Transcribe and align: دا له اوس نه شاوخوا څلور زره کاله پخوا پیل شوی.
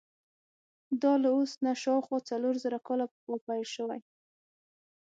دا 1.01 1.13
له 1.23 1.29
اوس 1.37 1.51
نه 1.65 1.71
شاوخوا 1.83 2.19
څلور 2.29 2.55
زره 2.63 2.79
کاله 2.87 3.05
پخوا 3.11 3.37
پیل 3.47 3.65
شوی. 3.75 3.99